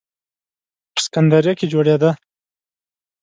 [0.93, 2.11] په سکندریه کې جوړېده.